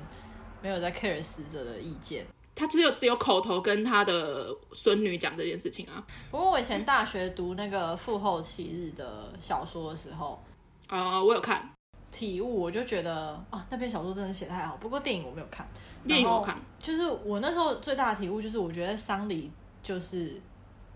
[0.63, 2.25] 没有在 care 死者的意见，
[2.56, 6.04] 他只有只有口头跟他的孙女讲这件事情啊。
[6.32, 10.43] 不过我以前大学读那个《父后七日》的小说的时候。
[10.89, 11.69] 啊，uh, 我有看
[12.12, 13.13] 体悟，我就觉得
[13.49, 14.75] 啊，那篇小说真的写太好。
[14.78, 15.67] 不过电影我没有看，
[16.06, 19.52] 电影我看，就是我那时候最大的体悟就是，我觉得丧礼
[19.84, 20.41] 就是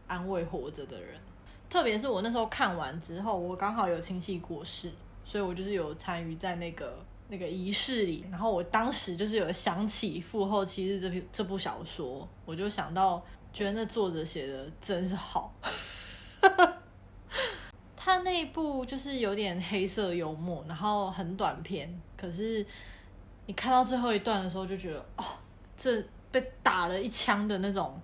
[0.08, 1.20] 安慰活着的人。
[1.70, 4.92] 特别是我那时候看完之后，我刚好有亲戚过世，
[5.24, 6.98] 所以我就是有参与在那个
[7.30, 8.26] 那个仪式里。
[8.32, 15.54] 然后我当时就是有想起《父后七日》这篇这部小说，我就想到，觉得那作者写的真是好。
[18.06, 22.66] 他那一部就是有点黑色幽默，然后很短篇，可是
[23.46, 25.24] 你看到最后一段的时候，就觉得哦，
[25.78, 27.98] 这被打了一枪的那种，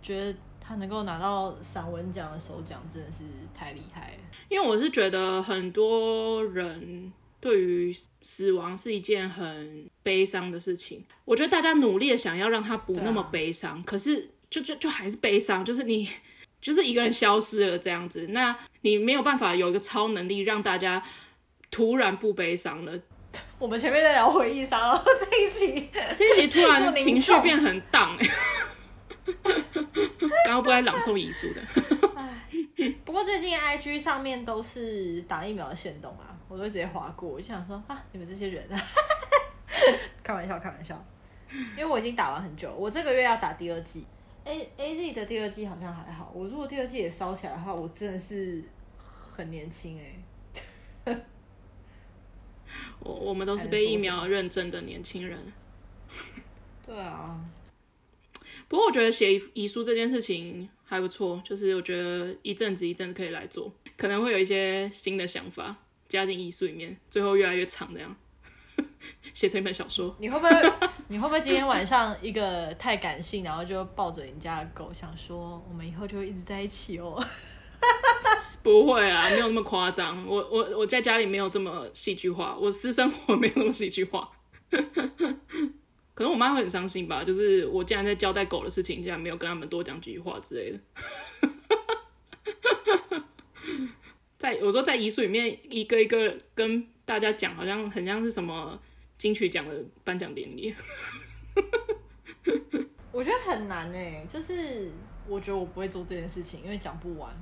[0.00, 4.18] 觉得他能够拿到散文奖的首奖，真的是太厉害了。
[4.48, 16.08] 因为我是觉得很多人对于死亡是一件很悲伤的事情，我觉得大家努力的想要让他不那么悲伤，啊、可是就就就还是悲伤，就是你。
[16.66, 21.00] 就是一个人消失了这样子，那你没有办法有一个超能力让大家
[21.70, 22.92] 突然不悲伤了。
[23.56, 28.28] 我们前面在聊回忆杀，然 后这一集这一集突然 情绪变很荡哎。
[30.44, 31.62] 刚刚不该朗诵遗书的。
[33.04, 37.28] 不过最近 IG 上面都是打疫苗的行动啊，我都直接划过。
[37.28, 38.82] 我就想说啊，你们这些人啊，
[40.24, 41.00] 开玩笑开玩笑，
[41.76, 44.04] 因为我已经打完很久，我这个月要打第二剂。
[44.46, 48.62] A A Z 的第二季好像还好，我如果第二季也烧起来的话，我真的是
[49.32, 49.98] 很年轻
[51.04, 51.26] 哎、欸。
[53.00, 55.52] 我我们都是被疫苗认证的年轻人。
[56.86, 57.44] 对啊。
[58.68, 65.76] 不过我觉得写遗书这件事情还不错，就是我觉得一阵子一阵子可以来做，可能会有一些新的想法
[66.08, 68.16] 加进遗书里面，最后越来越长这样，
[69.34, 70.14] 写成一本小说。
[70.18, 70.72] 你会不会？
[71.08, 77.22] 你会不会今天晚上一个太感性，然后就抱着人家的狗，想说我们以后就会一直在一起哦？
[78.62, 80.26] 不会啊，没有那么夸张。
[80.26, 84.28] 我我我在家里没有这么戏剧化，我私生活没有那么戏剧化。
[86.14, 90.80] 可能我妈会很伤心吧，就是我竟然在交代狗的事情，竟然没有跟他们多讲几句话之类的。
[94.38, 98.78] 在我说在遗书里面一个一个跟大家讲，好像很像是什么
[99.16, 100.74] 金曲奖的颁奖典礼。
[103.12, 104.92] 我觉得很难哎，就是
[105.26, 107.34] 我觉得我不会做这件事情，因为讲不完，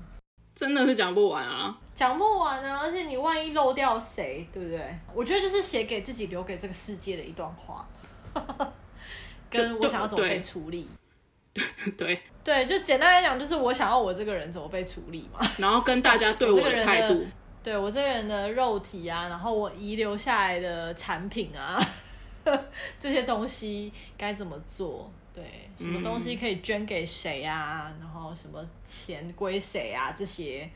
[0.55, 2.79] 真的是讲不完啊，讲不完啊！
[2.83, 4.97] 而且你万一漏掉谁，对不对？
[5.13, 7.89] 我觉得就是写给自己，留给这个世界的一段话。
[9.51, 10.89] 跟我想要怎么被处理，
[11.97, 15.41] 对 对，就简单来讲，就是我想要我这个人怎么被处理嘛。
[15.59, 17.25] 然后跟大家对我的态度，
[17.65, 21.81] 对我这个人的肉体啊，然后我遗留下来的产品啊，
[23.01, 25.11] 这些东西该怎么做？
[25.33, 27.91] 对，什么东西可以捐给谁啊？
[27.99, 30.13] 然后什么钱归谁啊？
[30.13, 30.71] 这些，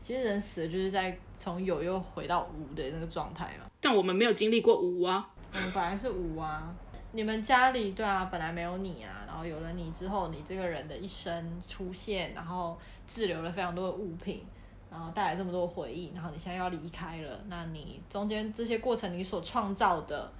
[0.00, 3.70] 其实人死了就是在从有又回到无的那个状态嘛。
[3.78, 5.28] 但我们没有经历过无啊。
[5.52, 6.74] 我们本来是无啊，
[7.12, 14.42] 你们家里对啊，本来没有你啊，然后有了你之后，你这个人的一生出现，然后滞留了非常多的物品，
[14.90, 20.30] 然后带来这么多回忆，然后你现在要离开了，那你中间这些过程你所创造的，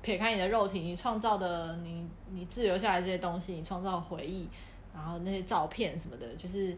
[0.00, 4.48] 撇开你的肉体，你创造的你你自留下来这些东西，你创造回忆，
[4.94, 6.76] 然后那些照片什么的，就是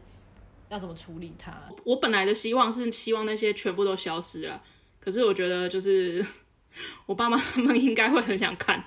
[0.69, 1.53] 要怎么处理它？
[1.85, 4.63] 我本来的希望是希望那些全部都消失了，
[5.01, 6.25] 可是我觉得就是。
[7.07, 8.85] 我爸妈他们应该会很想看，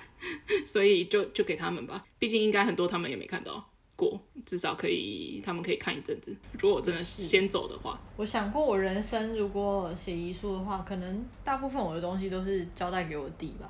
[0.66, 2.04] 所以就就给他们吧。
[2.18, 3.66] 毕竟应该很多他们也没看到
[3.98, 6.34] 过，至少可以他们可以看一阵子。
[6.52, 13.68] 如果我真的先走的话，我想过我人生如果写遗书的话，可能大部分我的东西都是交代给我弟吧。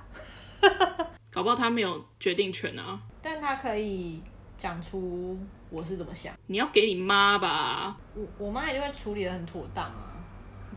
[1.33, 4.21] 搞不好他没有决定权啊，但他可以
[4.59, 5.39] 讲出
[5.71, 6.35] 我是怎么想。
[6.47, 10.13] 你要给你妈吧，我我妈一定会处理的很妥当啊。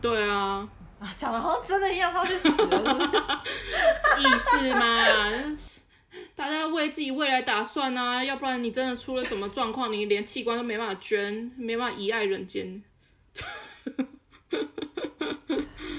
[0.00, 0.66] 对啊。
[0.98, 4.22] 啊讲的好像真的一样，他去死了是不是？
[4.22, 5.80] 意思嘛，就是
[6.34, 12.82] 大家为自己未来打算啊，要不然你真的出了什么状况，你连器官都没办法捐，没办法遗爱人间。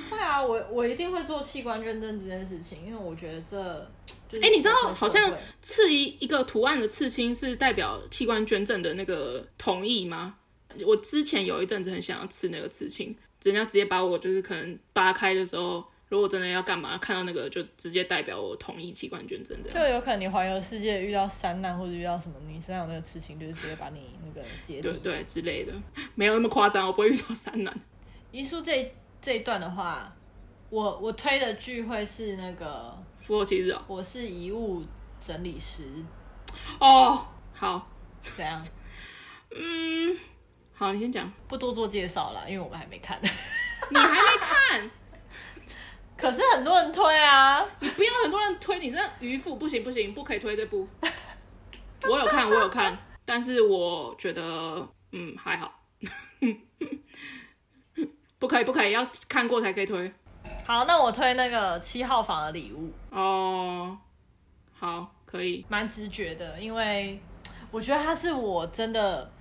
[0.10, 3.90] 会啊，我我一定会做器官捐赠这件事情，因为我觉得这，
[4.34, 10.36] 哎、欸，你知道好像刺一一个图案的刺青是代表器官捐赠的那个同意吗？
[10.86, 13.16] 我之前有一阵子很想要刺那个刺青。
[13.44, 19.72] 人家直接把我就是可能扒开的时候，如果真的要干嘛，看到那个就直接代表我同意器官捐赠的。
[19.72, 24.82] 就有可能你环游世界遇到山难或者遇到什么，你身上有那个刺青，就是直接把你那个解体。
[24.84, 25.74] 对对之类的，
[26.14, 27.76] 没有那么夸张，我不会遇到山难。
[28.30, 30.16] 遗书这一这一段的话，
[30.70, 33.84] 我我推的剧会是那个父后七日哦。
[33.88, 34.84] 我是遗物
[35.20, 35.82] 整理师。
[36.80, 37.88] 哦，好，
[38.22, 38.56] 怎样？
[39.50, 40.16] 嗯。
[40.74, 43.20] 好，你先讲，不多做介绍了，因为我们还没看。
[43.24, 44.92] 你还没看？
[46.18, 47.66] 可是很多人推啊！
[47.80, 50.88] 你不要很多人推，你这渔夫不行不行，不可以推这部。
[52.10, 55.82] 我有看，我有看，但是我觉得嗯还好，
[58.40, 60.12] 不可以不可以，要看过才可以推。
[60.66, 62.92] 好，那我推那个七号房的礼物。
[63.10, 63.98] 哦，
[64.74, 67.20] 好，可以，蛮直觉的，因为
[67.72, 69.32] 我觉得他是我真的。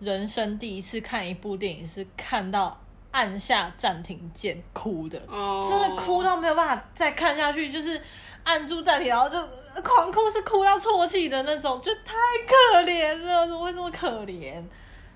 [0.00, 2.81] 人生第一次看一部电影是看到
[3.12, 5.70] 按下暂停键哭的，oh.
[5.70, 8.00] 真的哭到没有办法再看下去，就是
[8.42, 9.36] 按住暂停，然后就
[9.82, 12.14] 狂哭，是哭到啜泣的那种，就太
[12.46, 14.62] 可怜了，怎么会这么可怜？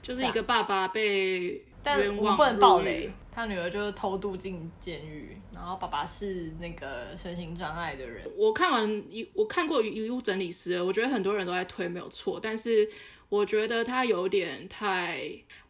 [0.03, 1.41] 就是一个爸爸被
[1.85, 8.31] 冤枉，但我不能爆雷，他女儿就是偷渡进监狱，然后爸爸是那个身心障碍的人。
[8.37, 12.89] 我看完一，我看过遗物整理师，我觉得很多人都在推没有错，但是。
[13.29, 15.21] 我觉得他有点太，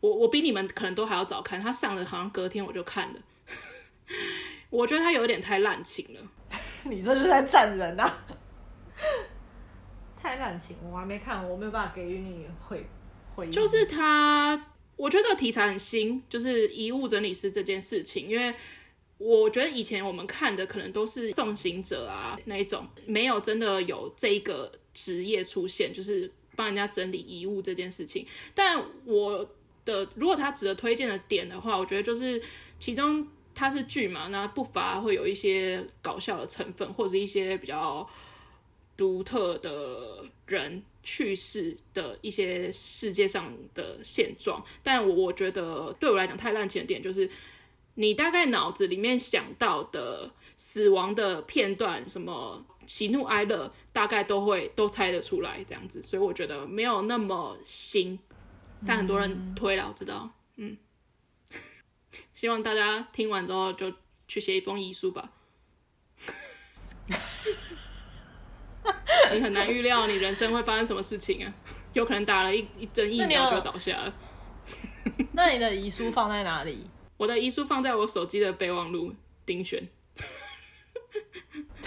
[0.00, 3.20] 我我比你们可能都还要早看，他上的好像隔天我就看了。
[4.68, 6.20] 我觉得他有点太滥情了，
[6.84, 8.26] 你这是在赞人啊！
[10.20, 12.84] 太滥情，我还没看，我没有办法给予你回
[13.34, 13.52] 回应。
[13.52, 18.54] 就是他，我觉得这个题材很新，就是遗物整理师这件事情，因为
[19.16, 26.30] 我觉得以前我们看的可能都是奉行者啊那一种，没有真的有这一个职业出现，就是。
[26.56, 28.26] 帮人家整理遗物这件事情。
[28.54, 29.48] 但我
[29.84, 32.42] 的如果他值得推荐的点的话，我觉得就是
[32.80, 38.08] 其中它是剧嘛，那不乏会有一些搞笑的成分，或者一些比较
[38.96, 44.64] 独特的人去世的一些世界上的现状。
[44.82, 47.30] 但我我觉得对我来讲太烂钱的点就是。
[47.98, 58.18] 你大概脑子里面想到的死亡的片段，什么喜怒哀乐，大概都会都猜得出来，这样子，所以我觉得没有那么新，
[58.86, 60.76] 但很多人推了，我知道，嗯，
[62.34, 63.92] 希望大家听完之后就
[64.28, 65.32] 去写一封遗书吧。
[69.32, 71.52] 你很难预料你人生会发生什么事情啊，
[71.92, 74.14] 有可能打了一一针疫苗就倒下了。
[75.32, 76.88] 那你的遗书放在哪里？
[77.18, 79.12] 我的遗书放在我手机的备忘录，
[79.44, 79.88] 丁选。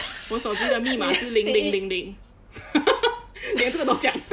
[0.29, 2.15] 我手机的密码是零零零零，
[3.55, 4.13] 连这个都讲。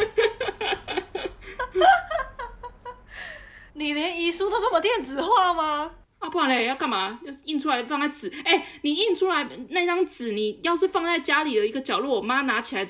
[3.75, 5.91] 你连遗书都这么电子化吗？
[6.19, 7.21] 啊，不然嘞，要干嘛？
[7.23, 8.33] 要印出来放在纸？
[8.45, 12.87] 哎、欸，你印出来那张纸，你要是放在家里的一个角落，我妈拿起来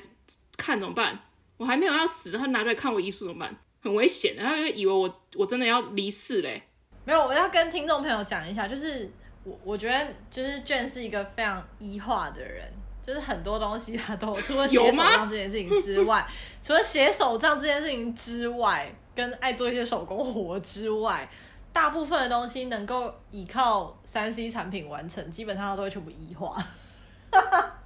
[0.55, 1.19] 看怎么办？
[1.57, 3.57] 我还没有要死，她拿出来看我遗书怎么办？
[3.83, 6.63] 很危险，她就以为我我真的要离世嘞。
[7.03, 9.11] 没有，我要跟听众朋友讲一下，就是
[9.47, 12.69] 我我觉得就是 Jen 是一个非常异化的人，
[13.01, 16.27] 就是很多东西他都除了写手账这件事情之外，
[16.61, 21.29] 除了写手账这件事情之外，跟爱做一些手工活之外，
[21.71, 26.61] 大部分的东西能够依靠三 C 产品完成，基本上他都会全部异化。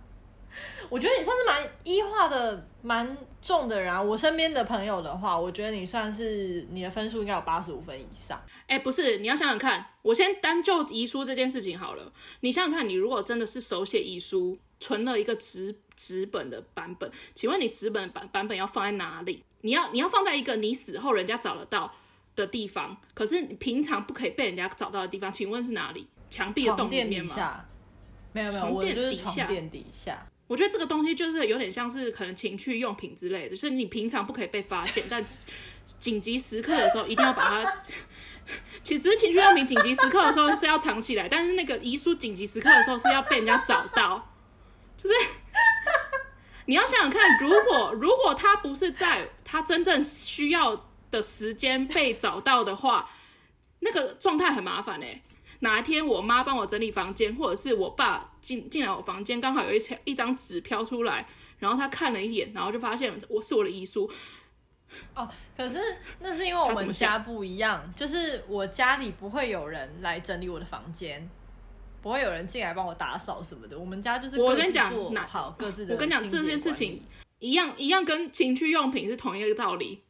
[0.89, 4.01] 我觉得你算是蛮一化的，蛮重的人啊。
[4.01, 8.41] 我身边的朋友的话，我觉得你算是你的分数应该有八十五分以上。
[8.67, 12.11] 哎、欸，不是，你要想想看，我先单就遗书这件事情好了。
[12.41, 19.43] 你想想看，你如果真的是手写遗书，存了一个纸纸本的版本，请问你纸本版版本要放在哪里？
[19.61, 21.93] 你要你要放在一个你死后人家找得到
[22.35, 26.07] 的地方，可是你平常不可以被人家找到的地方，请问是哪里？
[26.29, 27.65] 墙壁的洞里面吗？
[28.33, 30.25] 没有没有，我就是床垫底下。
[30.51, 35.25] 我觉得这个东西就是有点像是可能情趣用品之类的，就是你平常不可以被发现，但
[35.97, 37.81] 紧急时刻的时候一定要把它。
[38.83, 44.33] 其实情趣用品紧急时刻的时候是要藏起来，但是那个遗书紧急时刻的时候是要被人家找到。
[44.97, 45.15] 就是
[46.65, 53.09] 你要想想看，如果如果他不是在他真正需要的时间被找到的话，
[53.79, 55.21] 那个状态很麻烦哎、
[55.61, 61.27] 哪一天我妈帮我整理房间，或者是我爸进进来我房间，刚好有一张一张纸飘出来，
[61.59, 64.11] 然后他看了一眼，然后就发现我是我的遗书。
[65.15, 65.79] 哦，可是
[66.19, 71.29] 那是因为我们家不一样，就是我家里不会有人来整理我的房间，
[72.01, 73.79] 不会有人进来帮我打扫什么的。
[73.79, 74.91] 我们家就是我跟你讲，
[75.27, 75.93] 好各自的。
[75.93, 77.01] 我跟你讲这件事情
[77.39, 80.01] 一样一样，跟情趣用品是同一个道理。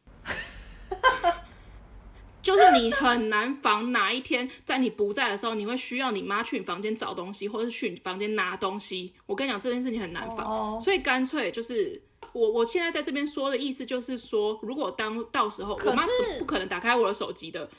[2.42, 9.14] 就是你很难防哪一天在你不在的时候，你会需要你妈去你房间找东西，或者是去你房间拿东西。
[9.26, 10.82] 我跟你讲这件事情很难防，oh.
[10.82, 17.70] 所以干脆就是我我现在在这边说的意思就是说，如果当到时候我妈是不可能打开我的手机的，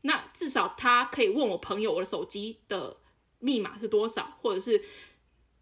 [0.00, 2.96] 那至少她可以问我朋友我的手机的
[3.40, 4.82] 密码是多少，或者是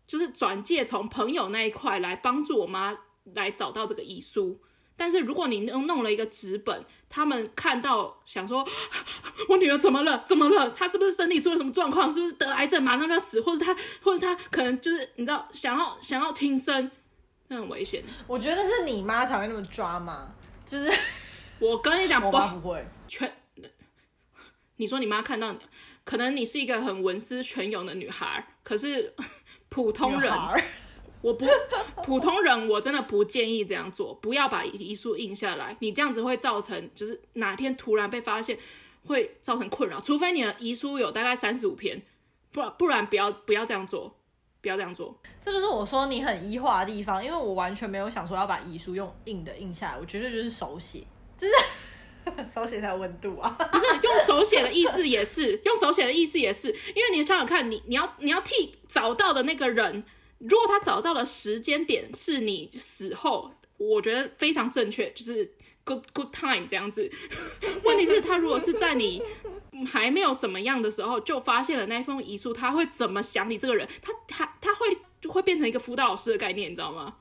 [0.07, 2.97] 就是转借从朋友那一块来帮助我妈
[3.35, 4.61] 来找到这个遗书。
[4.97, 8.67] 但是如果你弄弄了一个纸本，他们看到想说，
[9.51, 10.25] 我女儿怎么了？
[10.27, 10.71] 怎么了？
[10.71, 12.11] 她是不是身体出了什么状况？
[12.11, 13.41] 是不是得癌症马上就要死？
[13.41, 16.89] 或者她，或者她可能就是你知道，想要想要轻生，
[17.49, 18.05] 那很危险。
[18.29, 20.33] 我觉得是你妈才会那么抓嘛，
[20.65, 20.91] 就是
[21.59, 22.31] 我跟你讲，不
[22.69, 23.31] 会全。
[24.77, 25.59] 你说你妈看到你，
[26.05, 29.13] 可能你是一个很文思泉涌的女孩，可是
[29.69, 30.33] 普通人。
[31.23, 31.47] 我不
[32.03, 34.15] 普通人，我真的不建议这样做。
[34.15, 38.59] 不要把遗书印下来，你这样子会造成，就是哪天突然被发现，
[39.07, 40.01] 会造成困扰。
[40.01, 42.01] 除非你的遗书有大概三十五篇，
[42.51, 44.17] 不然不然不要不要这样做，
[44.63, 45.21] 不要这样做。
[45.45, 51.07] 这就是我说你很医化的地方，因为我完全没有想说要把遗书用印的印下来，我绝对就是手写，
[51.37, 51.47] 就
[52.43, 53.51] 是手写才有温度啊。
[53.71, 60.03] 不是用手写的意思也是用手写的意思也是，因为你想想看，你你要你要替找到的那个人。
[60.41, 67.11] 如果他找到的时间点是你死后，我觉得非常正确，就是 good good time 这样子。
[67.85, 69.23] 问题是，他如果是在你
[69.87, 73.89] 还没有怎么样的时候就发现了那封遗书，他会怎么想你这个人？
[74.03, 77.17] 他他他会就会变成一个辅导老师的概念，你知道吗？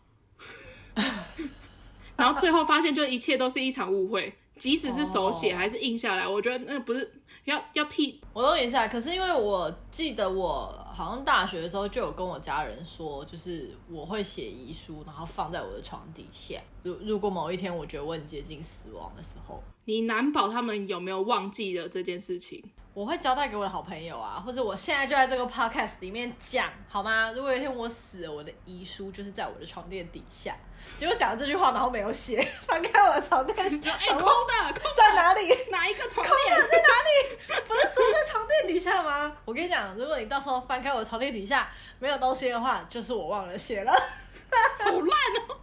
[2.15, 4.33] 然后最后发现，就一切都是一场误会。
[4.59, 7.11] 即使是手写还是印下来，哦、我觉得那不是
[7.45, 8.87] 要要替我都印下来。
[8.87, 16.61] 可是因为我记得我好像大学的时候就有跟我家人说，就是我会写遗书，然后放在我的床底下。
[16.83, 22.63] 如如果某一天我觉得我很接近死亡的时候，你难保他们有没有忘记了这件事情？
[22.99, 27.31] 我会交代给我的好朋友啊，或者我现在就在这个 podcast 里面讲，好吗？
[27.33, 30.53] 如果有一天我死了，我的遗书就是在我的床垫底下。
[30.97, 35.47] 结果讲了这句话，然后没有写， 翻开我的床垫，哎、欸，空的，空的，在哪里？
[35.71, 36.37] 哪一个床垫？
[36.37, 37.61] 空的在哪里？
[37.65, 39.33] 不是说在床垫底下吗？
[39.45, 43.93] 我跟你讲，如果你到时候翻开我的床垫底下没有东西的话，就是我忘了写了。
[43.93, 45.01] 好烂
[45.47, 45.55] 哦！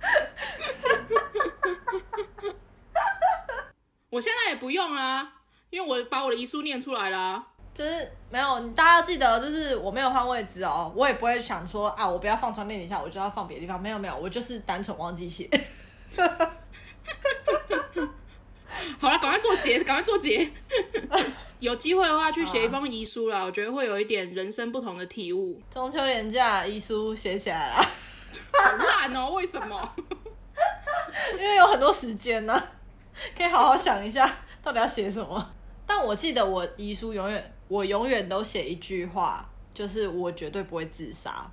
[4.08, 5.34] 我现在也不用啦。
[5.70, 15.50] 因为我把我的遗书念出来了，啊，就是没有，大家要记得，就是我没有换位置哦，我也不会想说啊，我不要放床垫底下，我就要放别的地方，没有没有，我就是单纯忘记写。
[18.98, 20.50] 好了，赶快做结，赶快做结。
[21.60, 25.60] 有机会的话，去写一封遗书啦，啊，我觉得会有一点人生不同的体悟。
[25.70, 27.76] 中秋连假遗书写起来了，
[28.52, 29.94] 好烂哦，为什么？
[31.38, 32.68] 因为有很多时间呢，啊，
[33.36, 34.38] 可以好好想一下。
[34.62, 35.54] 到底要写什么？
[35.86, 41.50] 但我记得我遗书永远，我永远都写一句话，就是我绝对不会自杀。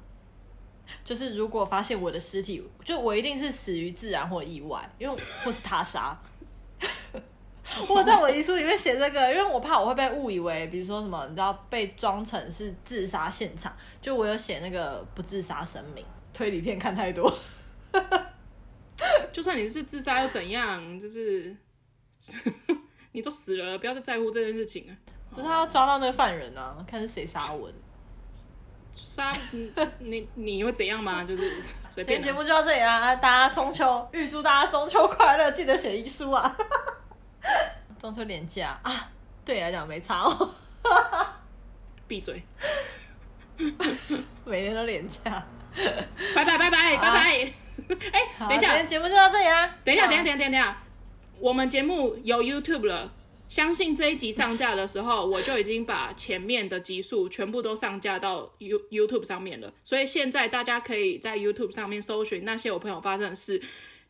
[1.04, 6.20] 就是如果发现我的尸体，就我一定是死于自然或意外，因为或是他杀。
[7.88, 13.74] 我在我遗书里面写这个，因为我怕我会被误以为，比如说什么，你知道被装成是自杀现场。
[14.02, 16.04] 就我有写那个不自杀声明。
[16.34, 17.32] 推理片看太多，
[19.32, 21.00] 就算你是自杀又怎样？
[21.00, 21.56] 就是。
[23.14, 24.92] 你都死了，不要再在乎这件事情啊！
[25.34, 27.72] 不是他要抓到那个犯人啊，看是谁杀我。
[28.92, 31.24] 杀你 你你会怎样吗？
[31.24, 32.22] 就是 随便。
[32.22, 36.56] 今天节目就到这里啦，大家中秋预祝大家中秋快乐，记得写遗书啊！
[38.00, 39.10] 中秋连假啊，
[39.46, 40.54] 对你来讲没差哦。
[42.08, 42.44] 闭嘴！
[44.46, 45.22] 每天都连假。
[46.36, 47.10] 拜拜拜拜拜拜！
[47.20, 47.54] 哎、
[48.12, 49.76] 欸，等一下，今天节目就到这里啦。
[49.84, 50.83] 等一下，等一下，等一下，等一下。
[51.44, 53.14] 我们节目有 YouTube 了，
[53.50, 59.74] 相信这一集上架的时候，我就已经把前面的集数全部都上架到 You YouTube 上面了。
[59.84, 63.62] 所以现在大家可以在 YouTube 上面搜寻那些我朋友发生的事，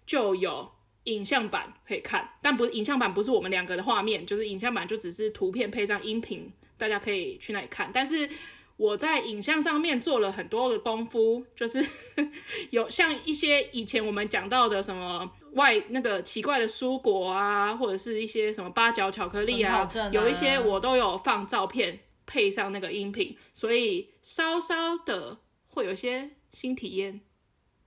[0.05, 0.71] 就有
[1.05, 2.29] 影像版可以看。
[2.39, 7.89] 但不是影像版，不是我们两个的画面，就是影像版就只是图片配上音频，大家可以去那里看。
[7.91, 8.29] 但是
[8.77, 11.83] 我在影像上面做了很多的功夫，就是
[12.69, 15.31] 有像一些以前我们讲到的什么。
[15.53, 25.37] 外那个奇怪的蔬果啊，或者是一些什么八角巧克力啊，啊有一些我都有放照片配上那个音频，所以稍稍的
[25.67, 27.21] 会有一些新体验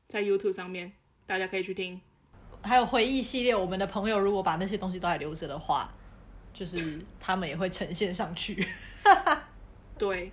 [0.07, 0.93] 在 YouTube 上面，
[1.27, 2.01] 大家可以去听。
[2.63, 5.95] 还有回忆系列，我们的朋友如果把那些东西都还留着的话，
[6.53, 8.67] 就是他们也会呈现上去。
[9.99, 10.31] 对，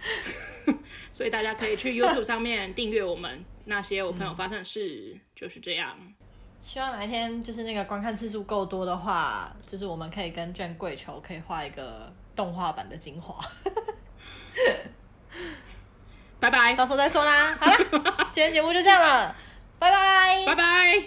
[1.13, 5.97] 所以大家可以去 YouTube 上面订阅我们那些我朋友发生的事，嗯、就是这样。
[6.63, 13.37] 希望哪一天就是那个观看次数够多的话，就是我们可以跟卷跪求可以画一个动画版的精华。
[16.39, 17.55] 拜拜，到时候再说啦。
[17.59, 17.77] 好了，
[18.31, 19.35] 今天节目就这样了，
[19.77, 21.03] 拜拜，拜拜。